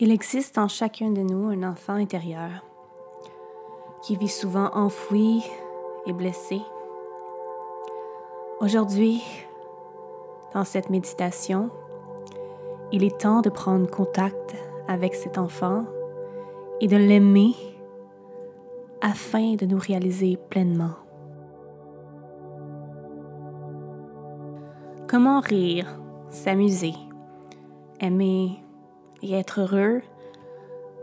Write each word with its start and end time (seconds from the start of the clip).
Il 0.00 0.10
existe 0.10 0.58
en 0.58 0.66
chacun 0.66 1.12
de 1.12 1.20
nous 1.20 1.46
un 1.50 1.62
enfant 1.62 1.92
intérieur 1.92 2.64
qui 4.02 4.16
vit 4.16 4.28
souvent 4.28 4.68
enfoui 4.74 5.40
et 6.06 6.12
blessé. 6.12 6.60
Aujourd'hui, 8.58 9.22
dans 10.52 10.64
cette 10.64 10.90
méditation, 10.90 11.70
il 12.90 13.04
est 13.04 13.20
temps 13.20 13.40
de 13.40 13.50
prendre 13.50 13.88
contact 13.88 14.56
avec 14.88 15.14
cet 15.14 15.38
enfant 15.38 15.84
et 16.80 16.88
de 16.88 16.96
l'aimer 16.96 17.54
afin 19.00 19.54
de 19.54 19.64
nous 19.64 19.78
réaliser 19.78 20.36
pleinement. 20.50 20.96
Comment 25.06 25.38
rire, 25.38 25.86
s'amuser, 26.30 26.94
aimer 28.00 28.63
et 29.24 29.32
être 29.32 29.60
heureux 29.60 30.02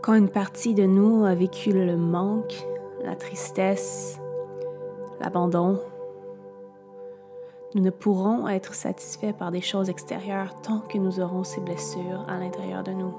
quand 0.00 0.14
une 0.14 0.28
partie 0.28 0.74
de 0.74 0.84
nous 0.84 1.24
a 1.24 1.34
vécu 1.34 1.72
le 1.72 1.96
manque, 1.96 2.66
la 3.04 3.14
tristesse, 3.14 4.18
l'abandon. 5.20 5.80
Nous 7.74 7.82
ne 7.82 7.90
pourrons 7.90 8.48
être 8.48 8.74
satisfaits 8.74 9.32
par 9.38 9.50
des 9.50 9.60
choses 9.60 9.90
extérieures 9.90 10.54
tant 10.62 10.80
que 10.80 10.98
nous 10.98 11.20
aurons 11.20 11.44
ces 11.44 11.60
blessures 11.60 12.24
à 12.28 12.38
l'intérieur 12.38 12.82
de 12.82 12.92
nous. 12.92 13.14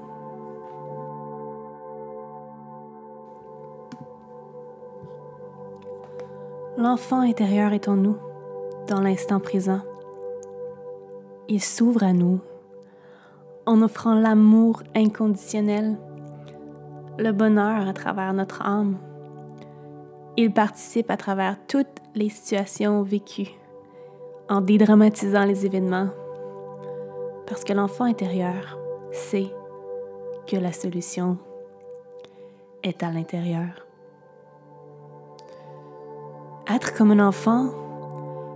L'enfant 6.76 7.20
intérieur 7.20 7.72
est 7.72 7.88
en 7.88 7.96
nous, 7.96 8.16
dans 8.88 9.00
l'instant 9.00 9.40
présent. 9.40 9.80
Il 11.48 11.62
s'ouvre 11.62 12.02
à 12.02 12.12
nous 12.12 12.40
en 13.66 13.82
offrant 13.82 14.14
l'amour 14.14 14.82
inconditionnel, 14.94 15.96
le 17.18 17.32
bonheur 17.32 17.88
à 17.88 17.92
travers 17.92 18.32
notre 18.32 18.62
âme. 18.62 18.96
Il 20.36 20.52
participe 20.52 21.10
à 21.10 21.16
travers 21.16 21.56
toutes 21.66 21.86
les 22.14 22.28
situations 22.28 23.02
vécues, 23.02 23.54
en 24.48 24.60
dédramatisant 24.60 25.44
les 25.44 25.64
événements, 25.64 26.08
parce 27.46 27.64
que 27.64 27.72
l'enfant 27.72 28.04
intérieur 28.04 28.78
sait 29.12 29.50
que 30.46 30.56
la 30.56 30.72
solution 30.72 31.38
est 32.82 33.02
à 33.02 33.10
l'intérieur. 33.10 33.86
Être 36.68 36.94
comme 36.94 37.12
un 37.12 37.26
enfant, 37.26 37.70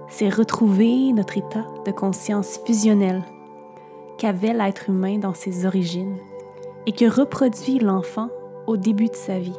c'est 0.08 0.28
retrouver 0.28 1.12
notre 1.12 1.38
état 1.38 1.66
de 1.84 1.92
conscience 1.92 2.58
fusionnel 2.66 3.22
qu'avait 4.18 4.52
l'être 4.52 4.90
humain 4.90 5.18
dans 5.18 5.34
ses 5.34 5.64
origines 5.64 6.16
et 6.86 6.92
que 6.92 7.04
reproduit 7.04 7.78
l'enfant 7.78 8.28
au 8.66 8.76
début 8.76 9.06
de 9.06 9.14
sa 9.14 9.38
vie. 9.38 9.58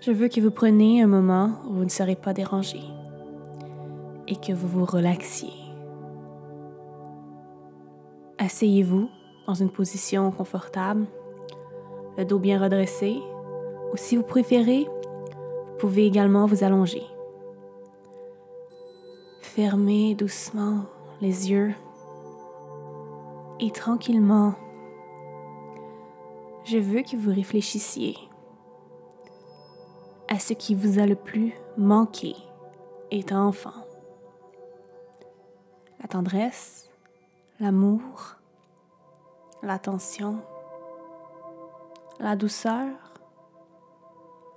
Je 0.00 0.12
veux 0.12 0.28
que 0.28 0.40
vous 0.40 0.50
preniez 0.50 1.02
un 1.02 1.06
moment 1.06 1.50
où 1.68 1.74
vous 1.74 1.84
ne 1.84 1.90
serez 1.90 2.16
pas 2.16 2.32
dérangé 2.32 2.80
et 4.28 4.36
que 4.36 4.52
vous 4.52 4.68
vous 4.68 4.84
relaxiez. 4.84 5.52
Asseyez-vous 8.38 9.10
dans 9.46 9.54
une 9.54 9.70
position 9.70 10.30
confortable, 10.30 11.06
le 12.16 12.24
dos 12.24 12.38
bien 12.38 12.62
redressé, 12.62 13.16
ou 13.92 13.96
si 13.96 14.16
vous 14.16 14.22
préférez, 14.22 14.84
vous 14.84 15.76
pouvez 15.78 16.06
également 16.06 16.46
vous 16.46 16.62
allonger. 16.62 17.02
Fermez 19.58 20.14
doucement 20.14 20.84
les 21.20 21.50
yeux 21.50 21.74
et 23.58 23.72
tranquillement, 23.72 24.54
je 26.62 26.78
veux 26.78 27.02
que 27.02 27.16
vous 27.16 27.32
réfléchissiez 27.34 28.16
à 30.28 30.38
ce 30.38 30.52
qui 30.52 30.76
vous 30.76 31.00
a 31.00 31.06
le 31.06 31.16
plus 31.16 31.54
manqué 31.76 32.36
étant 33.10 33.48
enfant. 33.48 33.84
La 36.00 36.06
tendresse, 36.06 36.88
l'amour, 37.58 38.36
l'attention, 39.64 40.38
la 42.20 42.36
douceur, 42.36 42.94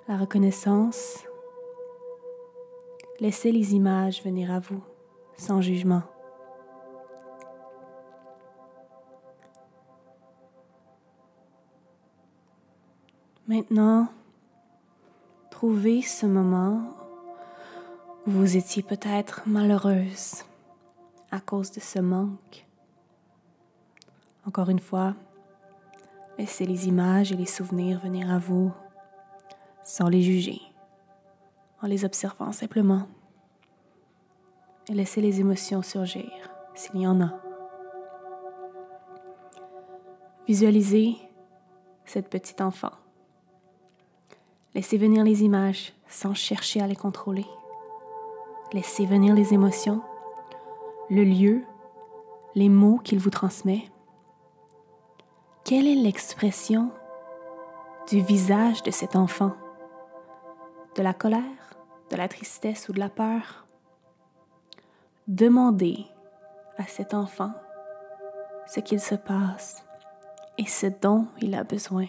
la 0.07 0.17
reconnaissance. 0.17 1.25
Laissez 3.19 3.51
les 3.51 3.73
images 3.73 4.23
venir 4.23 4.51
à 4.51 4.59
vous 4.59 4.83
sans 5.41 5.59
jugement. 5.59 6.03
Maintenant, 13.47 14.07
trouvez 15.49 16.03
ce 16.03 16.27
moment 16.27 16.83
où 18.27 18.31
vous 18.31 18.55
étiez 18.55 18.83
peut-être 18.83 19.41
malheureuse 19.47 20.43
à 21.31 21.39
cause 21.39 21.71
de 21.71 21.79
ce 21.79 21.97
manque. 21.97 22.67
Encore 24.45 24.69
une 24.69 24.79
fois, 24.79 25.15
laissez 26.37 26.67
les 26.67 26.87
images 26.87 27.31
et 27.31 27.35
les 27.35 27.47
souvenirs 27.47 27.99
venir 27.99 28.31
à 28.31 28.37
vous 28.37 28.71
sans 29.83 30.07
les 30.07 30.21
juger, 30.21 30.61
en 31.81 31.87
les 31.87 32.05
observant 32.05 32.51
simplement 32.51 33.07
et 34.89 34.93
laissez 34.93 35.21
les 35.21 35.39
émotions 35.39 35.81
surgir 35.81 36.31
s'il 36.73 37.01
y 37.01 37.07
en 37.07 37.21
a. 37.21 37.31
Visualisez 40.47 41.15
cette 42.05 42.29
petite 42.29 42.61
enfant. 42.61 42.91
Laissez 44.73 44.97
venir 44.97 45.23
les 45.23 45.43
images 45.43 45.93
sans 46.07 46.33
chercher 46.33 46.81
à 46.81 46.87
les 46.87 46.95
contrôler. 46.95 47.45
Laissez 48.73 49.05
venir 49.05 49.35
les 49.35 49.53
émotions, 49.53 50.01
le 51.09 51.23
lieu, 51.23 51.63
les 52.55 52.69
mots 52.69 52.99
qu'il 53.03 53.19
vous 53.19 53.29
transmet. 53.29 53.83
Quelle 55.65 55.87
est 55.87 55.95
l'expression 55.95 56.91
du 58.09 58.21
visage 58.21 58.81
de 58.83 58.91
cet 58.91 59.15
enfant? 59.15 59.53
De 60.95 61.03
la 61.03 61.13
colère, 61.13 61.75
de 62.09 62.15
la 62.15 62.27
tristesse 62.27 62.89
ou 62.89 62.93
de 62.93 62.99
la 62.99 63.09
peur? 63.09 63.67
Demandez 65.27 66.05
à 66.77 66.83
cet 66.83 67.13
enfant 67.13 67.53
ce 68.67 68.79
qu'il 68.79 68.99
se 68.99 69.15
passe 69.15 69.83
et 70.57 70.65
ce 70.65 70.87
dont 70.87 71.27
il 71.41 71.55
a 71.55 71.63
besoin. 71.63 72.07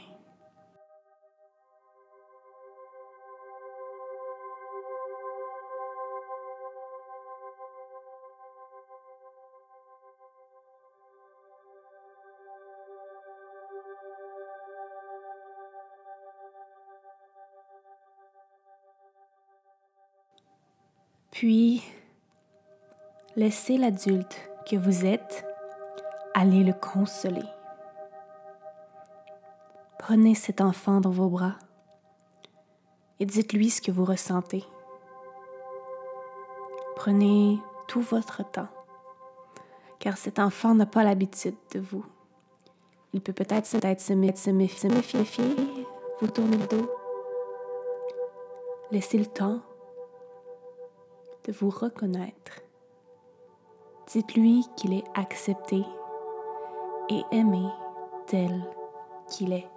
Puis, 21.31 21.83
Laissez 23.35 23.79
l'adulte 23.79 24.51
que 24.69 24.77
vous 24.77 25.07
êtes 25.07 25.47
aller 26.35 26.63
le 26.63 26.75
consoler. 26.75 27.49
Prenez 29.99 30.35
cet 30.35 30.61
enfant 30.61 31.01
dans 31.01 31.11
vos 31.11 31.31
bras 31.31 31.55
et 33.21 33.25
dites-lui 33.25 33.71
ce 33.71 33.81
que 33.81 33.91
vous 33.91 34.05
ressentez. 34.05 34.65
Prenez 36.95 37.59
tout 37.89 38.03
votre 38.03 38.45
temps, 38.51 38.69
car 39.99 40.19
cet 40.19 40.39
enfant 40.39 40.75
n'a 40.75 40.85
pas 40.85 41.03
l'habitude 41.03 41.57
de 41.75 41.81
vous. 41.81 42.05
Il 43.15 43.23
peut 43.23 43.33
peut-être 43.33 43.65
se, 43.65 43.79
se, 43.79 44.13
méfier, 44.13 44.37
se 44.37 44.87
méfier, 45.17 45.45
vous 46.21 46.29
tourner 46.29 46.59
le 46.59 46.67
dos. 46.67 46.91
Laissez 48.91 49.17
le 49.17 49.27
temps 49.27 49.61
de 51.45 51.53
vous 51.53 51.71
reconnaître 51.71 52.61
Dites-lui 54.07 54.67
qu'il 54.77 54.93
est 54.93 55.05
accepté 55.15 55.85
et 57.09 57.23
aimé 57.31 57.67
tel 58.27 58.63
qu'il 59.29 59.53
est. 59.53 59.69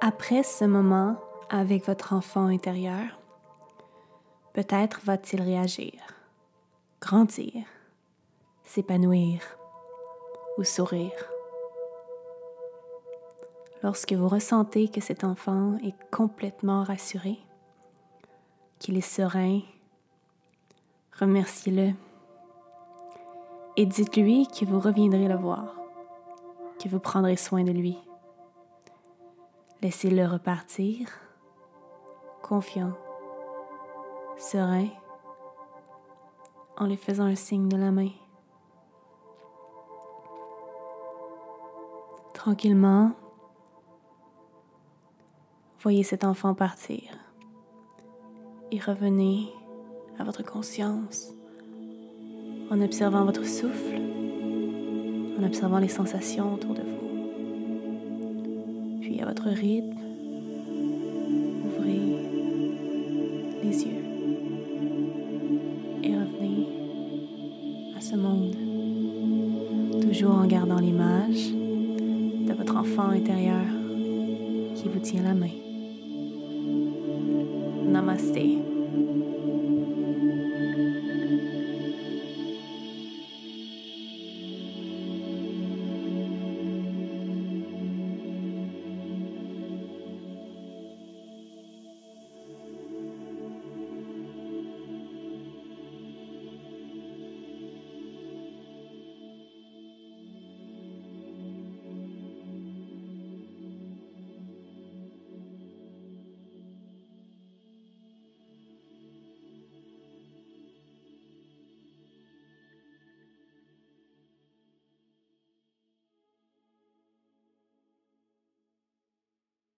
Après 0.00 0.42
ce 0.42 0.64
moment 0.64 1.16
avec 1.50 1.86
votre 1.86 2.12
enfant 2.12 2.46
intérieur, 2.46 3.18
peut-être 4.54 5.00
va-t-il 5.04 5.42
réagir, 5.42 5.92
grandir, 7.00 7.64
s'épanouir 8.68 9.40
ou 10.58 10.64
sourire. 10.64 11.30
Lorsque 13.82 14.12
vous 14.12 14.28
ressentez 14.28 14.88
que 14.88 15.00
cet 15.00 15.24
enfant 15.24 15.78
est 15.82 15.94
complètement 16.10 16.82
rassuré, 16.82 17.38
qu'il 18.78 18.98
est 18.98 19.00
serein, 19.00 19.60
remerciez-le 21.18 21.92
et 23.76 23.86
dites-lui 23.86 24.48
que 24.48 24.66
vous 24.66 24.80
reviendrez 24.80 25.28
le 25.28 25.36
voir, 25.36 25.74
que 26.82 26.88
vous 26.88 27.00
prendrez 27.00 27.36
soin 27.36 27.64
de 27.64 27.72
lui. 27.72 27.96
Laissez-le 29.80 30.26
repartir, 30.26 31.08
confiant, 32.42 32.92
serein, 34.36 34.88
en 36.76 36.86
lui 36.86 36.96
faisant 36.96 37.24
un 37.24 37.36
signe 37.36 37.68
de 37.68 37.76
la 37.76 37.92
main. 37.92 38.10
Tranquillement, 42.38 43.12
voyez 45.80 46.04
cet 46.04 46.22
enfant 46.22 46.54
partir 46.54 47.02
et 48.70 48.78
revenez 48.78 49.48
à 50.20 50.24
votre 50.24 50.44
conscience 50.44 51.34
en 52.70 52.80
observant 52.80 53.24
votre 53.24 53.44
souffle, 53.44 54.00
en 55.36 55.42
observant 55.42 55.80
les 55.80 55.88
sensations 55.88 56.54
autour 56.54 56.74
de 56.74 56.82
vous. 56.82 56.98
Puis 59.00 59.20
à 59.20 59.26
votre 59.26 59.48
rythme, 59.48 59.98
ouvrez 61.66 62.22
les 63.64 63.82
yeux 63.84 64.04
et 66.04 66.14
revenez 66.14 66.68
à 67.96 68.00
ce 68.00 68.14
monde, 68.14 68.54
toujours 70.02 70.36
en 70.36 70.46
gardant 70.46 70.78
l'image 70.78 71.67
votre 72.58 72.76
enfant 72.76 73.10
intérieur 73.10 73.64
qui 74.74 74.88
vous 74.88 74.98
tient 74.98 75.22
la 75.22 75.34
main. 75.34 75.48
Namaste. 77.86 78.67